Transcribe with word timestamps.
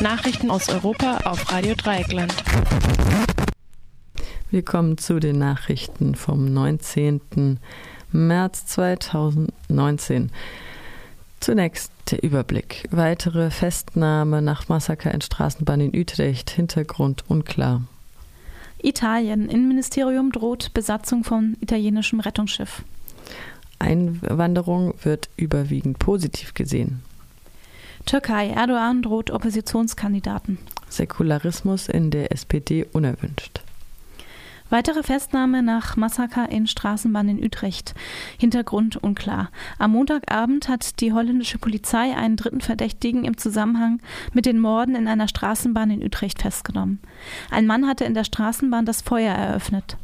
Nachrichten 0.00 0.48
aus 0.48 0.68
Europa 0.68 1.18
auf 1.24 1.50
Radio 1.50 1.74
Dreieckland. 1.74 2.32
Willkommen 4.52 4.96
zu 4.96 5.18
den 5.18 5.38
Nachrichten 5.38 6.14
vom 6.14 6.52
19. 6.52 7.58
März 8.12 8.66
2019. 8.66 10.30
Zunächst 11.40 11.90
der 12.12 12.22
Überblick. 12.22 12.86
Weitere 12.92 13.50
Festnahme 13.50 14.40
nach 14.40 14.68
Massaker 14.68 15.12
in 15.12 15.20
Straßenbahn 15.20 15.80
in 15.80 16.00
Utrecht. 16.00 16.50
Hintergrund 16.50 17.24
unklar. 17.26 17.82
Italien. 18.80 19.48
Innenministerium 19.48 20.30
droht 20.30 20.72
Besatzung 20.74 21.24
von 21.24 21.56
italienischem 21.60 22.20
Rettungsschiff. 22.20 22.84
Einwanderung 23.80 24.94
wird 25.02 25.28
überwiegend 25.36 25.98
positiv 25.98 26.54
gesehen. 26.54 27.02
Türkei. 28.08 28.48
Erdogan 28.48 29.02
droht 29.02 29.30
Oppositionskandidaten. 29.30 30.56
Säkularismus 30.88 31.90
in 31.90 32.10
der 32.10 32.32
SPD 32.32 32.86
unerwünscht. 32.90 33.60
Weitere 34.70 35.02
Festnahme 35.02 35.62
nach 35.62 35.96
Massaker 35.98 36.48
in 36.48 36.66
Straßenbahn 36.66 37.28
in 37.28 37.44
Utrecht. 37.44 37.94
Hintergrund 38.38 38.96
unklar. 38.96 39.50
Am 39.78 39.92
Montagabend 39.92 40.70
hat 40.70 41.00
die 41.00 41.12
holländische 41.12 41.58
Polizei 41.58 42.16
einen 42.16 42.36
dritten 42.36 42.62
Verdächtigen 42.62 43.24
im 43.24 43.36
Zusammenhang 43.36 44.00
mit 44.32 44.46
den 44.46 44.58
Morden 44.58 44.94
in 44.94 45.06
einer 45.06 45.28
Straßenbahn 45.28 45.90
in 45.90 46.02
Utrecht 46.02 46.40
festgenommen. 46.40 47.00
Ein 47.50 47.66
Mann 47.66 47.86
hatte 47.86 48.04
in 48.04 48.14
der 48.14 48.24
Straßenbahn 48.24 48.86
das 48.86 49.02
Feuer 49.02 49.34
eröffnet. 49.34 49.98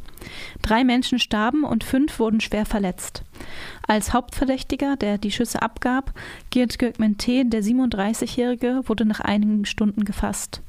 Drei 0.63 0.85
Menschen 0.85 1.19
starben 1.19 1.65
und 1.65 1.85
fünf 1.85 2.19
wurden 2.19 2.41
schwer 2.41 2.67
verletzt. 2.67 3.23
Als 3.87 4.13
Hauptverdächtiger, 4.13 4.97
der 4.97 5.19
die 5.19 5.31
Schüsse 5.31 5.63
abgab, 5.63 6.13
gilt 6.51 6.79
Gökmen 6.79 7.17
der 7.19 7.63
37-Jährige, 7.63 8.83
wurde 8.87 9.05
nach 9.05 9.21
einigen 9.21 9.65
Stunden 9.67 10.05
gefasst. 10.05 10.63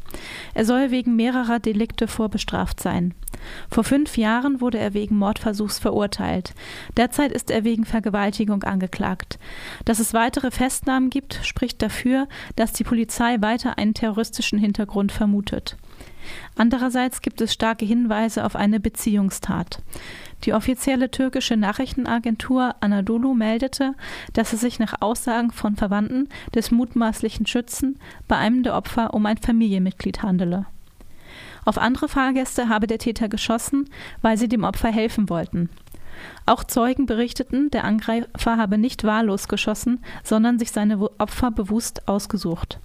Er 0.54 0.66
soll 0.66 0.91
wegen 0.91 1.16
mehrerer 1.16 1.60
Delikte 1.60 2.08
vorbestraft 2.08 2.80
sein. 2.80 3.13
Vor 3.70 3.84
fünf 3.84 4.18
Jahren 4.18 4.62
wurde 4.62 4.77
er 4.77 4.93
wegen 4.93 5.18
Mordversuchs 5.18 5.80
verurteilt. 5.80 6.54
Derzeit 6.98 7.32
ist 7.32 7.52
er 7.52 7.63
wegen 7.63 7.85
Vergewaltigung 7.85 8.63
angeklagt. 8.63 9.40
Dass 9.84 9.99
es 9.99 10.13
weitere 10.13 10.52
Festnahmen 10.52 11.10
gibt, 11.10 11.40
spricht 11.43 11.82
dafür, 11.82 12.27
dass 12.55 12.74
die 12.74 12.84
Polizei 12.84 13.37
weiter 13.41 13.77
einen 13.77 13.93
terroristischen 13.93 14.60
Hintergrund 14.60 15.12
vermutet. 15.12 15.77
Andererseits 16.56 17.22
gibt 17.22 17.42
es 17.42 17.54
starke 17.54 17.86
Hinweise 17.86 18.46
auf 18.46 18.56
eine 18.56 18.80
Beziehungstat. 18.80 19.82
Die 20.44 20.54
offizielle 20.54 21.10
türkische 21.10 21.58
Nachrichtenagentur 21.58 22.76
Anadolu 22.80 23.34
meldete, 23.34 23.94
dass 24.34 24.54
es 24.54 24.62
sich 24.62 24.80
nach 24.80 25.02
Aussagen 25.02 25.52
von 25.52 25.76
Verwandten 25.76 26.30
des 26.54 26.72
mutmaßlichen 26.72 27.46
Schützen 27.46 28.00
bei 28.28 28.38
einem 28.38 28.64
der 28.64 28.76
Opfer 28.76 29.14
um 29.14 29.26
ein 29.26 29.38
Familienmitglied 29.38 30.22
handele. 30.22 30.66
Auf 31.66 31.80
andere 31.80 32.08
Fahrgäste 32.08 32.70
habe 32.70 32.86
der 32.86 33.00
Täter 33.00 33.28
geschossen, 33.28 33.90
weil 34.22 34.38
sie 34.38 34.48
dem 34.48 34.64
Opfer 34.64 34.90
helfen 34.90 35.30
wollten. 35.30 35.70
Auch 36.46 36.64
Zeugen 36.64 37.08
berichteten, 37.08 37.72
der 37.72 37.84
Angreifer 37.84 38.58
habe 38.58 38.78
nicht 38.78 39.04
wahllos 39.04 39.48
geschossen, 39.48 40.04
sondern 40.24 40.60
sich 40.60 40.72
seine 40.72 41.00
Opfer 41.20 41.52
bewusst 41.52 42.08
ausgesucht. 42.08 42.80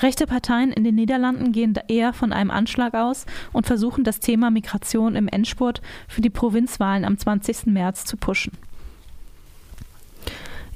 Rechte 0.00 0.26
Parteien 0.26 0.72
in 0.72 0.84
den 0.84 0.94
Niederlanden 0.94 1.52
gehen 1.52 1.74
eher 1.88 2.12
von 2.12 2.32
einem 2.32 2.50
Anschlag 2.50 2.94
aus 2.94 3.26
und 3.52 3.66
versuchen 3.66 4.04
das 4.04 4.20
Thema 4.20 4.50
Migration 4.50 5.16
im 5.16 5.28
Endspurt 5.28 5.82
für 6.08 6.20
die 6.20 6.30
Provinzwahlen 6.30 7.04
am 7.04 7.18
20. 7.18 7.66
März 7.66 8.04
zu 8.04 8.16
pushen. 8.16 8.52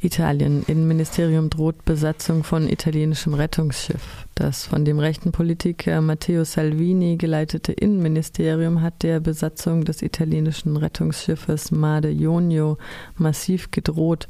Italien. 0.03 0.63
Innenministerium 0.67 1.49
droht 1.49 1.85
Besatzung 1.85 2.45
von 2.45 2.69
italienischem 2.69 3.35
Rettungsschiff. 3.35 4.27
Das 4.35 4.65
von 4.65 4.85
dem 4.85 4.99
rechten 4.99 5.33
Politiker 5.33 6.01
Matteo 6.03 6.45
Salvini 6.45 7.17
geleitete 7.17 7.73
Innenministerium 7.73 8.83
hat 8.83 9.03
der 9.03 9.21
Besatzung 9.21 9.85
des 9.85 10.03
italienischen 10.03 10.77
Rettungsschiffes 10.77 11.71
Made 11.71 12.11
Ionio 12.11 12.77
massiv 13.17 13.71
gedroht. 13.71 14.29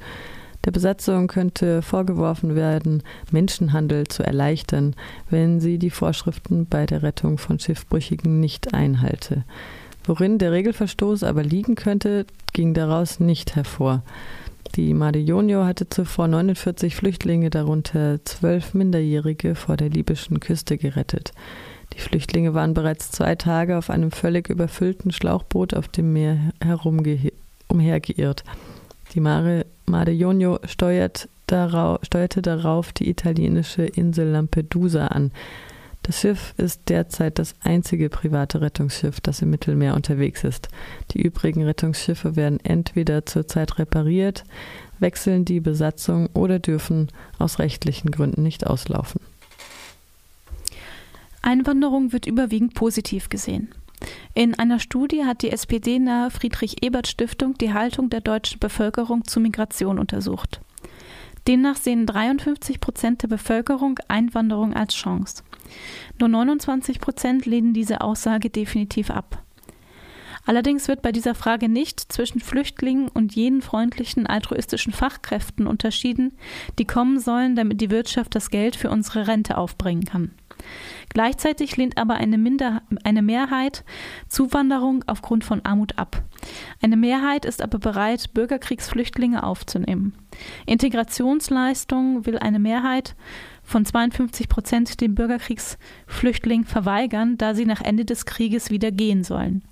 Der 0.66 0.72
Besatzung 0.72 1.28
könnte 1.28 1.80
vorgeworfen 1.80 2.56
werden, 2.56 3.04
Menschenhandel 3.30 4.08
zu 4.08 4.24
erleichtern, 4.24 4.96
wenn 5.30 5.60
sie 5.60 5.78
die 5.78 5.90
Vorschriften 5.90 6.66
bei 6.66 6.86
der 6.86 7.04
Rettung 7.04 7.38
von 7.38 7.60
Schiffbrüchigen 7.60 8.40
nicht 8.40 8.74
einhalte. 8.74 9.44
Worin 10.04 10.38
der 10.38 10.50
Regelverstoß 10.50 11.22
aber 11.22 11.44
liegen 11.44 11.76
könnte, 11.76 12.26
ging 12.52 12.74
daraus 12.74 13.20
nicht 13.20 13.54
hervor. 13.54 14.02
Die 14.74 14.92
Made 14.92 15.20
Jonio 15.20 15.64
hatte 15.64 15.88
zuvor 15.88 16.26
49 16.26 16.96
Flüchtlinge, 16.96 17.48
darunter 17.50 18.18
zwölf 18.24 18.74
Minderjährige, 18.74 19.54
vor 19.54 19.76
der 19.76 19.88
libyschen 19.88 20.40
Küste 20.40 20.78
gerettet. 20.78 21.32
Die 21.92 22.00
Flüchtlinge 22.00 22.54
waren 22.54 22.74
bereits 22.74 23.12
zwei 23.12 23.36
Tage 23.36 23.78
auf 23.78 23.88
einem 23.88 24.10
völlig 24.10 24.48
überfüllten 24.48 25.12
Schlauchboot 25.12 25.74
auf 25.74 25.86
dem 25.86 26.12
Meer 26.12 26.38
herumgeirrt. 26.60 28.42
Die 29.16 29.20
Mare 29.22 30.10
Jonio 30.10 30.58
steuert 30.66 31.30
darauf, 31.46 32.00
steuerte 32.02 32.42
darauf 32.42 32.92
die 32.92 33.08
italienische 33.08 33.84
Insel 33.84 34.28
Lampedusa 34.28 35.06
an. 35.06 35.32
Das 36.02 36.20
Schiff 36.20 36.52
ist 36.58 36.82
derzeit 36.90 37.38
das 37.38 37.54
einzige 37.62 38.10
private 38.10 38.60
Rettungsschiff, 38.60 39.22
das 39.22 39.40
im 39.40 39.48
Mittelmeer 39.48 39.94
unterwegs 39.94 40.44
ist. 40.44 40.68
Die 41.12 41.22
übrigen 41.22 41.62
Rettungsschiffe 41.62 42.36
werden 42.36 42.60
entweder 42.62 43.24
zurzeit 43.24 43.78
repariert, 43.78 44.44
wechseln 44.98 45.46
die 45.46 45.60
Besatzung 45.60 46.28
oder 46.34 46.58
dürfen 46.58 47.08
aus 47.38 47.58
rechtlichen 47.58 48.10
Gründen 48.10 48.42
nicht 48.42 48.66
auslaufen. 48.66 49.22
Einwanderung 51.40 52.12
wird 52.12 52.26
überwiegend 52.26 52.74
positiv 52.74 53.30
gesehen. 53.30 53.68
In 54.36 54.52
einer 54.52 54.80
Studie 54.80 55.24
hat 55.24 55.40
die 55.40 55.50
SPD-nahe 55.50 56.30
Friedrich-Ebert-Stiftung 56.30 57.54
die 57.54 57.72
Haltung 57.72 58.10
der 58.10 58.20
deutschen 58.20 58.60
Bevölkerung 58.60 59.24
zu 59.24 59.40
Migration 59.40 59.98
untersucht. 59.98 60.60
Demnach 61.48 61.76
sehen 61.76 62.04
53 62.04 62.78
Prozent 62.78 63.22
der 63.22 63.28
Bevölkerung 63.28 63.98
Einwanderung 64.08 64.74
als 64.74 64.94
Chance. 64.94 65.42
Nur 66.20 66.28
29 66.28 67.00
Prozent 67.00 67.46
lehnen 67.46 67.72
diese 67.72 68.02
Aussage 68.02 68.50
definitiv 68.50 69.08
ab. 69.08 69.42
Allerdings 70.46 70.86
wird 70.86 71.02
bei 71.02 71.10
dieser 71.12 71.34
Frage 71.34 71.68
nicht 71.68 72.00
zwischen 72.00 72.40
Flüchtlingen 72.40 73.08
und 73.08 73.34
jenen 73.34 73.62
freundlichen 73.62 74.26
altruistischen 74.26 74.92
Fachkräften 74.92 75.66
unterschieden, 75.66 76.38
die 76.78 76.84
kommen 76.84 77.18
sollen, 77.18 77.56
damit 77.56 77.80
die 77.80 77.90
Wirtschaft 77.90 78.34
das 78.34 78.50
Geld 78.50 78.76
für 78.76 78.90
unsere 78.90 79.26
Rente 79.26 79.58
aufbringen 79.58 80.04
kann. 80.04 80.30
Gleichzeitig 81.08 81.76
lehnt 81.76 81.98
aber 81.98 82.14
eine, 82.14 82.38
Minder 82.38 82.82
eine 83.04 83.22
Mehrheit 83.22 83.84
Zuwanderung 84.28 85.04
aufgrund 85.06 85.44
von 85.44 85.64
Armut 85.64 85.98
ab. 85.98 86.22
Eine 86.80 86.96
Mehrheit 86.96 87.44
ist 87.44 87.62
aber 87.62 87.78
bereit, 87.78 88.32
Bürgerkriegsflüchtlinge 88.32 89.42
aufzunehmen. 89.42 90.14
Integrationsleistungen 90.66 92.24
will 92.24 92.38
eine 92.38 92.58
Mehrheit 92.58 93.16
von 93.62 93.84
52 93.84 94.48
Prozent 94.48 95.00
den 95.00 95.14
Bürgerkriegsflüchtlingen 95.14 96.66
verweigern, 96.66 97.36
da 97.36 97.54
sie 97.54 97.66
nach 97.66 97.80
Ende 97.80 98.04
des 98.04 98.26
Krieges 98.26 98.70
wieder 98.70 98.92
gehen 98.92 99.24
sollen. 99.24 99.62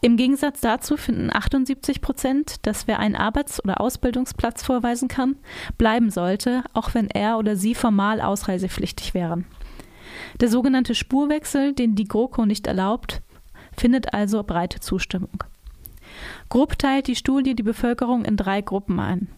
Im 0.00 0.16
Gegensatz 0.16 0.60
dazu 0.60 0.96
finden 0.96 1.30
78 1.32 2.00
Prozent, 2.00 2.66
dass 2.66 2.86
wer 2.86 3.00
einen 3.00 3.16
Arbeits- 3.16 3.62
oder 3.62 3.80
Ausbildungsplatz 3.80 4.62
vorweisen 4.62 5.08
kann, 5.08 5.36
bleiben 5.76 6.10
sollte, 6.10 6.62
auch 6.72 6.94
wenn 6.94 7.08
er 7.10 7.36
oder 7.38 7.56
sie 7.56 7.74
formal 7.74 8.20
ausreisepflichtig 8.20 9.12
wären. 9.12 9.46
Der 10.40 10.48
sogenannte 10.48 10.94
Spurwechsel, 10.94 11.72
den 11.72 11.96
die 11.96 12.06
GroKo 12.06 12.46
nicht 12.46 12.68
erlaubt, 12.68 13.22
findet 13.76 14.14
also 14.14 14.44
breite 14.44 14.78
Zustimmung. 14.78 15.42
Grob 16.48 16.78
teilt 16.78 17.08
die 17.08 17.16
Studie 17.16 17.54
die 17.54 17.62
Bevölkerung 17.62 18.24
in 18.24 18.36
drei 18.36 18.60
Gruppen 18.60 19.00
ein. 19.00 19.28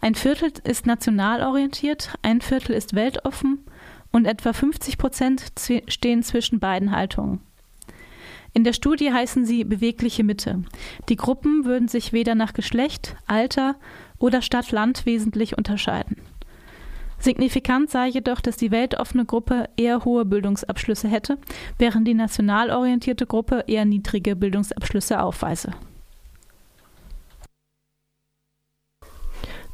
Ein 0.00 0.14
Viertel 0.14 0.52
ist 0.64 0.84
national 0.84 1.42
orientiert, 1.42 2.14
ein 2.22 2.40
Viertel 2.40 2.74
ist 2.74 2.94
weltoffen 2.94 3.64
und 4.10 4.26
etwa 4.26 4.52
50 4.52 4.98
Prozent 4.98 5.52
stehen 5.88 6.22
zwischen 6.22 6.60
beiden 6.60 6.90
Haltungen. 6.90 7.40
In 8.54 8.64
der 8.64 8.74
Studie 8.74 9.12
heißen 9.12 9.46
sie 9.46 9.64
bewegliche 9.64 10.24
Mitte. 10.24 10.62
Die 11.08 11.16
Gruppen 11.16 11.64
würden 11.64 11.88
sich 11.88 12.12
weder 12.12 12.34
nach 12.34 12.52
Geschlecht, 12.52 13.16
Alter 13.26 13.76
oder 14.18 14.42
Stadt-Land 14.42 15.06
wesentlich 15.06 15.56
unterscheiden. 15.56 16.16
Signifikant 17.18 17.88
sei 17.88 18.08
jedoch, 18.08 18.40
dass 18.40 18.56
die 18.56 18.72
weltoffene 18.72 19.24
Gruppe 19.24 19.68
eher 19.76 20.04
hohe 20.04 20.24
Bildungsabschlüsse 20.24 21.08
hätte, 21.08 21.38
während 21.78 22.06
die 22.08 22.14
national 22.14 22.70
orientierte 22.70 23.26
Gruppe 23.26 23.64
eher 23.68 23.84
niedrige 23.84 24.34
Bildungsabschlüsse 24.34 25.22
aufweise. 25.22 25.70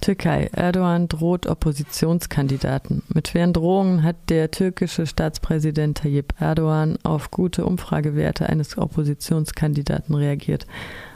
Türkei. 0.08 0.48
Erdogan 0.52 1.06
droht 1.06 1.46
Oppositionskandidaten. 1.46 3.02
Mit 3.12 3.28
schweren 3.28 3.52
Drohungen 3.52 4.02
hat 4.02 4.16
der 4.30 4.50
türkische 4.50 5.06
Staatspräsident 5.06 5.98
Tayyip 5.98 6.32
Erdogan 6.40 6.96
auf 7.02 7.30
gute 7.30 7.66
Umfragewerte 7.66 8.48
eines 8.48 8.78
Oppositionskandidaten 8.78 10.14
reagiert. 10.14 10.66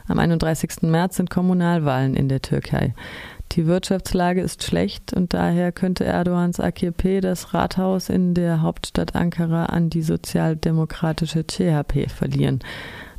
Am 0.09 0.19
31. 0.19 0.83
März 0.83 1.17
sind 1.17 1.31
Kommunalwahlen 1.31 2.15
in 2.15 2.29
der 2.29 2.43
Türkei. 2.43 2.93
Die 3.53 3.67
Wirtschaftslage 3.67 4.43
ist 4.43 4.63
schlecht 4.63 5.15
und 5.15 5.33
daher 5.33 5.73
könnte 5.73 6.05
Erdogans 6.05 6.61
AKP 6.61 7.23
das 7.23 7.55
Rathaus 7.55 8.11
in 8.11 8.35
der 8.35 8.61
Hauptstadt 8.61 9.15
Ankara 9.15 9.67
an 9.67 9.89
die 9.89 10.03
sozialdemokratische 10.03 11.47
CHP 11.47 12.11
verlieren. 12.11 12.59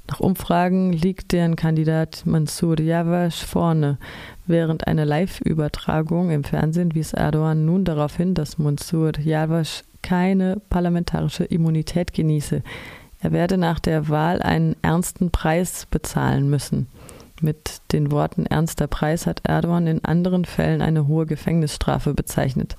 Nach 0.09 0.19
Umfragen 0.19 0.91
liegt 0.91 1.31
deren 1.31 1.55
Kandidat 1.55 2.23
Mansour 2.25 2.79
Yavash 2.79 3.45
vorne. 3.45 3.97
Während 4.45 4.85
einer 4.85 5.05
Live-Übertragung 5.05 6.29
im 6.29 6.43
Fernsehen 6.43 6.93
wies 6.93 7.13
Erdogan 7.13 7.65
nun 7.65 7.85
darauf 7.85 8.17
hin, 8.17 8.33
dass 8.33 8.57
Mansour 8.57 9.13
Yavash 9.17 9.83
keine 10.01 10.61
parlamentarische 10.69 11.45
Immunität 11.45 12.13
genieße. 12.13 12.61
Er 13.21 13.31
werde 13.31 13.57
nach 13.57 13.79
der 13.79 14.09
Wahl 14.09 14.41
einen 14.41 14.75
ernsten 14.81 15.31
Preis 15.31 15.85
bezahlen 15.89 16.49
müssen. 16.49 16.87
Mit 17.41 17.81
den 17.93 18.11
Worten 18.11 18.45
ernster 18.45 18.87
Preis 18.87 19.25
hat 19.25 19.41
Erdogan 19.45 19.87
in 19.87 20.03
anderen 20.03 20.43
Fällen 20.43 20.81
eine 20.81 21.07
hohe 21.07 21.25
Gefängnisstrafe 21.25 22.13
bezeichnet. 22.13 22.75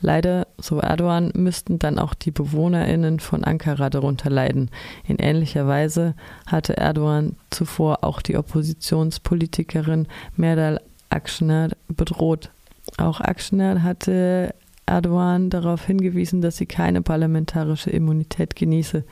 Leider, 0.00 0.46
so 0.58 0.80
Erdogan, 0.80 1.32
müssten 1.34 1.78
dann 1.78 1.98
auch 1.98 2.14
die 2.14 2.30
BewohnerInnen 2.30 3.20
von 3.20 3.44
Ankara 3.44 3.90
darunter 3.90 4.30
leiden. 4.30 4.70
In 5.06 5.16
ähnlicher 5.16 5.66
Weise 5.66 6.14
hatte 6.46 6.76
Erdogan 6.76 7.36
zuvor 7.50 8.04
auch 8.04 8.20
die 8.22 8.36
Oppositionspolitikerin 8.36 10.06
Merdal 10.36 10.80
Akşener 11.08 11.70
bedroht. 11.88 12.50
Auch 12.98 13.20
Akşener 13.20 13.82
hatte 13.82 14.54
Erdogan 14.86 15.50
darauf 15.50 15.84
hingewiesen, 15.84 16.40
dass 16.40 16.56
sie 16.56 16.66
keine 16.66 17.02
parlamentarische 17.02 17.90
Immunität 17.90 18.54
genieße. 18.54 19.04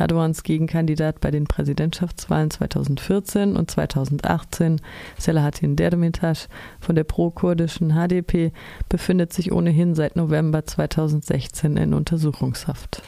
Erdogans 0.00 0.42
Gegenkandidat 0.42 1.20
bei 1.20 1.30
den 1.30 1.44
Präsidentschaftswahlen 1.44 2.50
2014 2.50 3.54
und 3.54 3.70
2018, 3.70 4.80
Selahattin 5.18 5.76
Demirtas 5.76 6.48
von 6.80 6.94
der 6.94 7.04
pro-kurdischen 7.04 7.92
HDP, 7.92 8.52
befindet 8.88 9.32
sich 9.32 9.52
ohnehin 9.52 9.94
seit 9.94 10.16
November 10.16 10.64
2016 10.64 11.76
in 11.76 11.92
Untersuchungshaft. 11.92 13.02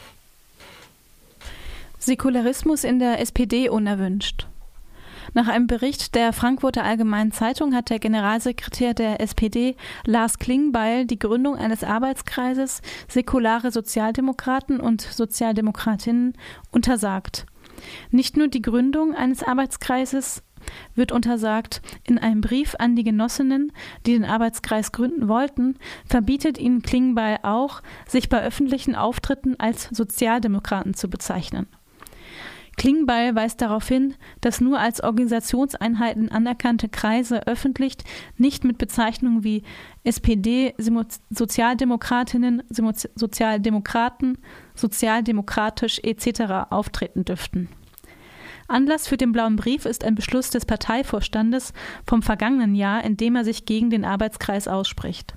Säkularismus 1.99 2.85
in 2.85 2.99
der 2.99 3.21
SPD 3.21 3.69
unerwünscht. 3.69 4.47
Nach 5.35 5.49
einem 5.49 5.67
Bericht 5.67 6.15
der 6.15 6.33
Frankfurter 6.33 6.85
Allgemeinen 6.85 7.33
Zeitung 7.33 7.75
hat 7.75 7.91
der 7.91 7.99
Generalsekretär 7.99 8.95
der 8.95 9.21
SPD, 9.21 9.77
Lars 10.05 10.39
Klingbeil, 10.39 11.07
die 11.07 11.19
Gründung 11.19 11.57
eines 11.57 11.85
Arbeitskreises 11.85 12.83
Säkulare 13.09 13.71
Sozialdemokraten 13.71 14.81
und 14.81 15.01
Sozialdemokratinnen 15.01 16.35
untersagt. 16.71 17.47
Nicht 18.11 18.37
nur 18.37 18.49
die 18.49 18.63
Gründung 18.63 19.15
eines 19.15 19.43
Arbeitskreises 19.43 20.43
wird 20.95 21.13
untersagt. 21.13 21.83
In 22.05 22.19
einem 22.19 22.41
Brief 22.41 22.77
an 22.79 22.95
die 22.95 23.05
Genossinnen, 23.05 23.73
die 24.07 24.13
den 24.13 24.25
Arbeitskreis 24.25 24.93
gründen 24.93 25.29
wollten, 25.29 25.77
verbietet 26.07 26.59
ihnen 26.59 26.83
Klingbeil 26.83 27.39
auch, 27.43 27.83
sich 28.07 28.29
bei 28.29 28.43
öffentlichen 28.43 28.95
Auftritten 28.95 29.59
als 29.59 29.89
Sozialdemokraten 29.91 30.95
zu 30.95 31.09
bezeichnen. 31.09 31.67
Klingbeil 32.83 33.37
weist 33.37 33.63
darauf 33.63 33.87
hin, 33.87 34.15
dass 34.41 34.61
nur 34.61 34.81
als 34.81 35.05
Organisationseinheiten 35.05 36.33
anerkannte 36.33 36.89
Kreise 36.89 37.47
öffentlich 37.47 37.95
nicht 38.39 38.65
mit 38.65 38.77
Bezeichnungen 38.77 39.45
wie 39.45 39.63
SPD, 40.03 40.75
Sozialdemokratinnen, 41.31 42.65
Sozialdemokraten, 43.15 44.39
sozialdemokratisch 44.75 46.01
etc. 46.03 46.71
auftreten 46.71 47.25
dürften. 47.25 47.69
Anlass 48.67 49.07
für 49.07 49.17
den 49.17 49.31
blauen 49.31 49.55
Brief 49.55 49.85
ist 49.85 50.03
ein 50.03 50.17
Beschluss 50.17 50.51
des 50.51 50.67
Parteivorstandes 50.67 51.73
vom 52.05 52.21
vergangenen 52.21 52.75
Jahr, 52.75 53.05
in 53.05 53.17
dem 53.17 53.37
er 53.37 53.45
sich 53.45 53.65
gegen 53.65 53.91
den 53.91 54.05
Arbeitskreis 54.05 54.67
ausspricht. 54.67 55.37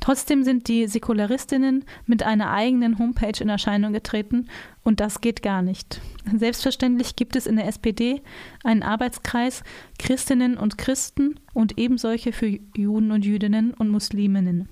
Trotzdem 0.00 0.44
sind 0.44 0.68
die 0.68 0.86
Säkularistinnen 0.86 1.84
mit 2.06 2.22
einer 2.22 2.50
eigenen 2.50 2.98
Homepage 2.98 3.38
in 3.38 3.50
Erscheinung 3.50 3.92
getreten 3.92 4.48
und 4.82 4.98
das 4.98 5.20
geht 5.20 5.42
gar 5.42 5.60
nicht. 5.60 6.00
Selbstverständlich 6.34 7.16
gibt 7.16 7.36
es 7.36 7.46
in 7.46 7.56
der 7.56 7.66
SPD 7.66 8.22
einen 8.64 8.82
Arbeitskreis 8.82 9.62
Christinnen 9.98 10.56
und 10.56 10.78
Christen 10.78 11.38
und 11.52 11.78
ebensolche 11.78 12.32
für 12.32 12.58
Juden 12.74 13.12
und 13.12 13.24
Jüdinnen 13.24 13.74
und 13.74 13.90
Musliminnen. 13.90 14.68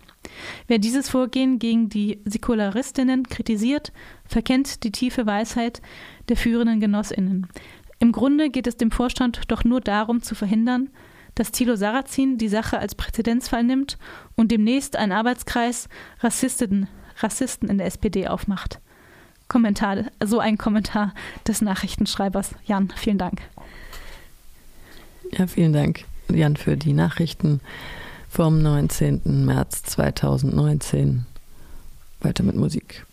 Wer 0.67 0.79
dieses 0.79 1.11
Vorgehen 1.11 1.59
gegen 1.59 1.89
die 1.89 2.21
Säkularistinnen 2.25 3.25
kritisiert, 3.29 3.93
verkennt 4.25 4.83
die 4.83 4.93
tiefe 4.93 5.27
Weisheit 5.27 5.83
der 6.29 6.37
führenden 6.37 6.81
Genossinnen. 6.81 7.47
Im 7.99 8.13
Grunde 8.13 8.51
geht 8.51 8.67
es 8.67 8.77
dem 8.77 8.91
Vorstand 8.91 9.43
doch 9.49 9.65
nur 9.65 9.81
darum 9.81 10.23
zu 10.23 10.35
verhindern, 10.35 10.91
dass 11.39 11.53
Thilo 11.53 11.77
Sarrazin 11.77 12.37
die 12.37 12.49
Sache 12.49 12.81
als 12.81 12.97
Präzedenzfall 12.97 13.63
nimmt 13.63 13.97
und 14.35 14.51
demnächst 14.51 14.97
einen 14.97 15.13
Arbeitskreis 15.13 15.89
Rassisten, 16.21 16.89
Rassisten 17.21 17.69
in 17.69 17.79
der 17.79 17.87
SPD 17.87 18.27
aufmacht. 18.27 18.81
Kommentar, 19.47 20.07
so 20.23 20.41
ein 20.41 20.59
Kommentar 20.59 21.15
des 21.47 21.63
Nachrichtenschreibers. 21.63 22.51
Jan, 22.67 22.93
vielen 22.97 23.19
Dank. 23.19 23.41
Ja, 25.31 25.47
vielen 25.47 25.73
Dank, 25.73 26.05
Jan, 26.29 26.57
für 26.57 26.77
die 26.77 26.93
Nachrichten 26.93 27.61
vom 28.29 28.61
19. 28.61 29.47
März 29.47 29.85
2019. 29.85 31.25
Weiter 32.21 32.43
mit 32.43 32.57
Musik. 32.57 33.07